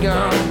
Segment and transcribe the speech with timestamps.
[0.00, 0.47] girl.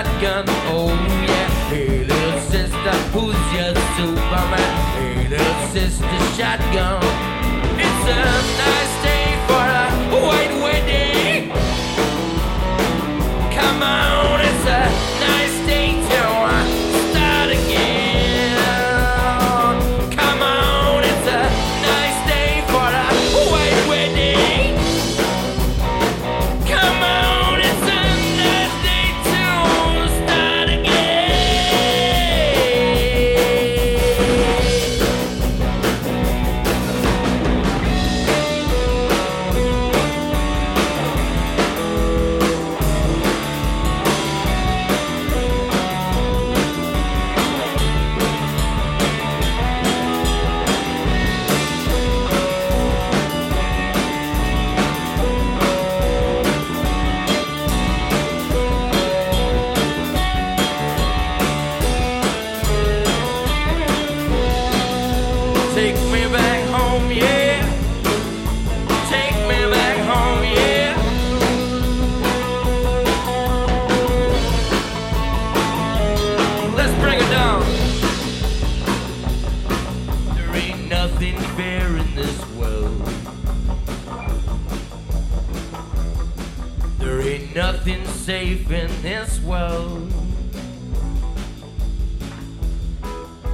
[0.00, 0.44] shotgun.
[0.72, 0.88] Oh
[1.28, 4.72] yeah, hey little sister, who's your Superman?
[4.94, 7.02] Hey little sister, shotgun.
[7.78, 8.99] It's a nice.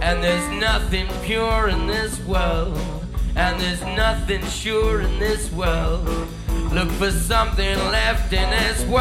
[0.00, 2.78] And there's nothing pure in this world.
[3.36, 6.06] And there's nothing sure in this world.
[6.72, 9.00] Look for something left in this world.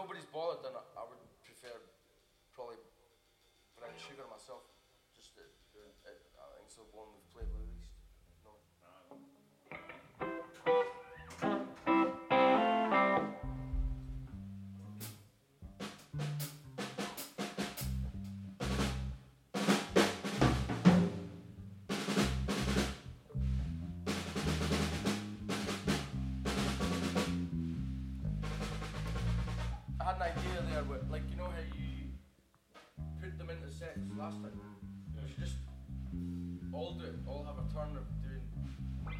[0.00, 0.49] nobody's obras
[34.30, 34.78] sets last time.
[35.18, 35.58] We should just
[36.70, 37.18] all do it.
[37.26, 38.46] All have a turn of doing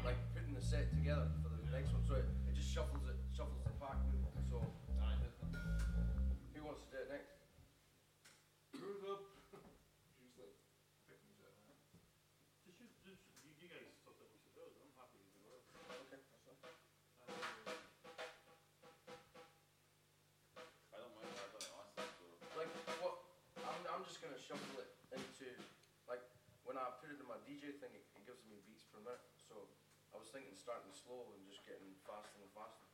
[0.07, 2.03] like putting the set together for the next one.
[2.07, 3.99] So it, it just shuffles it, shuffles the pack.
[4.47, 4.63] So
[6.55, 7.35] who wants to do it next?
[8.71, 9.35] Who's up?
[10.15, 10.55] Usually
[11.07, 11.59] picking it up.
[12.63, 13.91] Just you, just you, you guys
[27.51, 29.19] DJ thing, it, it gives me beats per minute.
[29.35, 29.67] So
[30.15, 32.87] I was thinking starting slow and just getting faster and faster.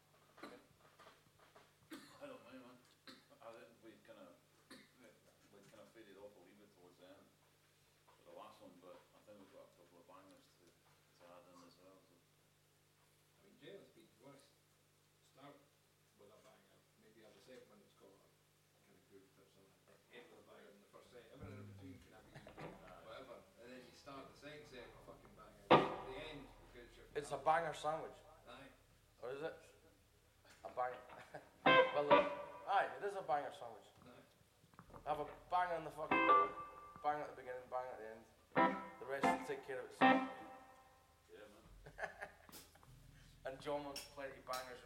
[2.18, 2.78] I don't mind, man.
[3.38, 4.34] I think we kind of,
[5.54, 7.30] we kind of faded off a wee bit towards the end
[8.18, 11.22] for the last one, but I think we've got a couple of bangers to, to
[11.30, 12.02] add in as well.
[12.02, 12.18] So.
[12.18, 14.58] I mean, Jalen's beat, you wanna s-
[15.22, 15.54] start
[16.18, 18.26] with a banger, maybe have the second one that's got a
[18.82, 21.22] kind of groove to it, something, or end with a banger in the first set,
[21.30, 22.26] everything in between can have
[23.06, 26.42] whatever, and then you start the second set with a fucking banger, at the end,
[26.68, 27.07] because you're.
[27.18, 28.14] It's a banger sandwich,
[28.46, 28.70] Aye.
[29.26, 29.58] or is it?
[30.62, 31.02] A banger.
[31.98, 32.30] well, look,
[32.70, 33.90] aye, it is a banger sandwich.
[35.10, 36.54] Have a bang on the fucking middle,
[37.02, 38.24] bang at the beginning, bang at the end.
[39.02, 40.30] The rest will take care of itself.
[41.34, 42.06] Yeah, man.
[43.50, 44.84] And John wants plenty of bangers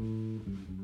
[0.00, 0.77] Mm-hmm.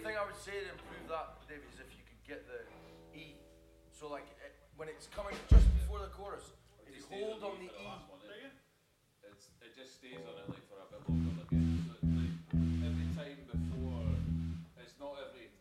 [0.00, 2.64] Say to improve that, Dave, is if you could get the
[3.12, 3.36] E.
[3.92, 6.56] So like it, when it's coming just before the chorus,
[6.88, 7.84] if you Just stays hold on the for E.
[7.84, 9.28] last one, Say eh?
[9.28, 11.44] It's, it just stays on it like for a bit longer.
[11.44, 12.36] Like, so, like,
[12.88, 14.08] every time before,
[14.80, 15.52] it's not every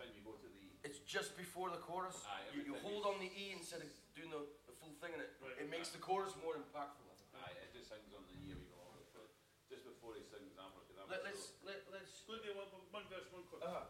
[0.00, 0.64] time you go to the.
[0.82, 2.24] It's just before the chorus.
[2.24, 5.20] Aye, you, you hold on the E instead of doing the, the full thing, and
[5.22, 5.54] it, Right.
[5.60, 7.04] it makes the chorus more impactful.
[7.38, 9.04] Aye, it just hangs on the knee a wee bit longer.
[9.14, 9.28] But
[9.70, 11.06] just before he sings Abracadabra.
[11.06, 12.12] Let, so- let's let, let's.
[12.26, 13.62] Go to one, man wäre schon kurz.
[13.62, 13.86] Aha.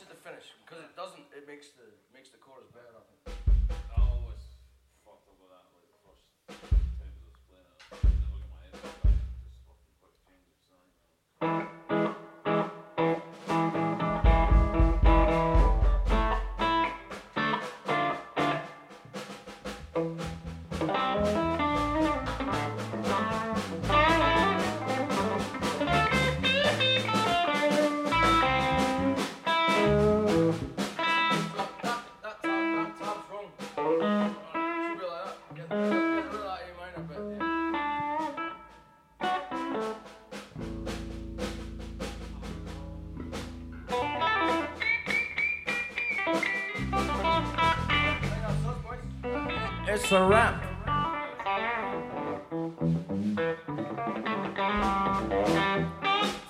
[0.00, 0.44] to the finish.
[49.98, 50.62] It's a wrap.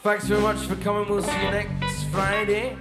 [0.03, 1.09] Thanks very much for coming.
[1.09, 2.77] We'll see you next Friday.